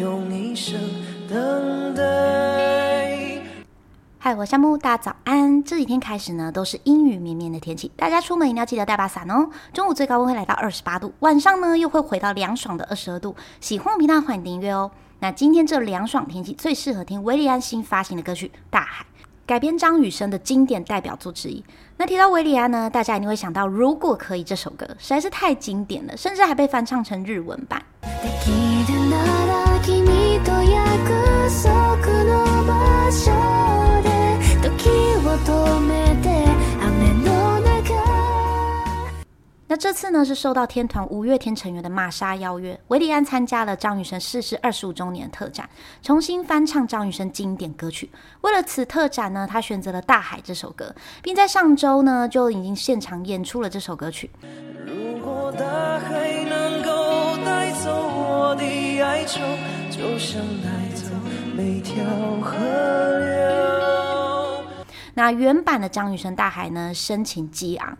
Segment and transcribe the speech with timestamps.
[0.00, 0.80] 用一生
[1.28, 2.02] 等待。
[4.18, 5.62] 嗨，我夏木，大早安！
[5.62, 9.50] 这几天开始呢，都是阴雨绵绵的天气，大家出门一定要记得带把伞哦。
[9.74, 13.36] 中午最高温会来到二十八度，晚上呢又会回到凉爽的二十二度。
[13.60, 14.90] 喜欢我频道，欢迎订阅哦。
[15.18, 19.04] 那今天这凉爽天气最适合听维利安新发行的歌曲《大海》。
[19.44, 21.62] 改编张雨生的经典代表作之一。
[21.98, 27.82] 那提到维里安呢，大家一定会想到《如果可以》这首歌，实在是太经典了，甚至还被翻唱成日文版。
[39.80, 45.66] 这次呢，是受到天团五月天成员的玛莎邀约，维利安参加了张雨生逝世二十五周年特展，
[46.02, 48.10] 重新翻唱张雨生经典歌曲。
[48.42, 54.30] 为了此特展呢，他选择了《大海》这首歌，并在上周呢就已经现场演出了这首歌曲。
[54.84, 55.64] 如果大
[55.98, 59.40] 海能够带走我的哀愁，
[59.90, 61.06] 就像带走
[61.56, 62.04] 每条
[62.42, 62.54] 河
[63.18, 64.62] 流。
[65.14, 67.96] 那原版的张雨生《大海》呢，深情激昂。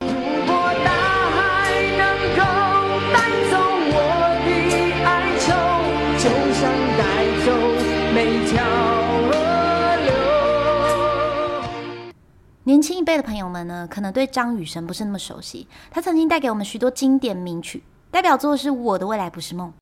[12.62, 15.66] 年轻一辈的朋友们呢，可能对张雨生不是那么熟悉。
[15.90, 19.72] 他曾经带给我们许多经典名曲，代表作是《我的未来不是梦》。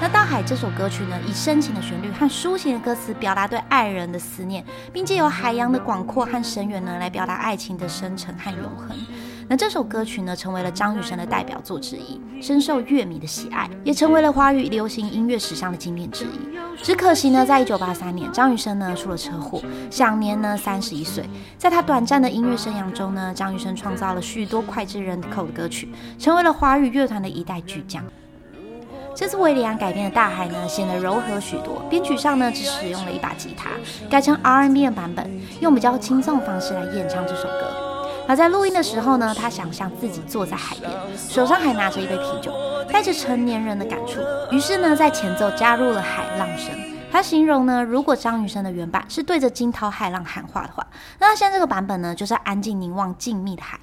[0.00, 8.96] 那大海这首歌曲呢，以深情的旋律和抒情的歌词，表达对爱人的思念，并借由海洋的广阔和深远呢，来表达爱情的深沉和永恒。
[9.48, 16.56] 那这首歌曲呢，成为了张雨生的代表作之一，深受乐迷的喜爱，也成为了华语流行音乐史上的经典之一。
[16.80, 21.28] 只可惜呢，在一九八三年，张雨生呢出了车祸，享年呢三十一岁。
[21.56, 28.04] 在他短暂的音乐生涯中呢，张雨生创造了许多脍炙人口的歌曲，成为了华语乐团的一代巨匠。
[29.18, 31.84] 这次维里安改编的《大海》呢，显得柔和许多。
[31.90, 33.70] 编曲上呢，只使用了一把吉他，
[34.08, 38.06] 改成 R&B 的版本，用比较轻松的方式来演唱这首歌。
[38.28, 42.52] 而在录音的时候呢，他想象自己坐在海边，手上还拿着一杯啤酒，
[42.88, 44.20] 带着成年人的感触。
[44.52, 46.70] 于是呢，在前奏加入了海浪声。
[47.10, 50.86] 他形容呢，如果张雨生的原版是对着惊涛骇浪喊话的话，
[51.18, 53.78] 那他现在这个版本呢，就是安静凝望静谧的海。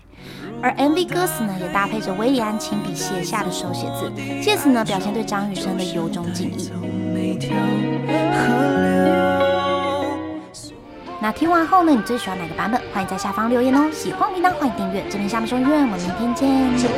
[0.62, 6.72] 而 MV 歌词呢，也搭配着威廉安亲笔写下的手写字，借此呢表现对张雨生的由衷敬意。
[11.20, 12.80] 那听完后呢，你最喜欢哪个版本？
[12.94, 13.90] 欢迎在下方留言哦。
[13.92, 15.04] 喜欢频道欢迎订阅。
[15.10, 16.90] 这边下面说音乐，我们明天见。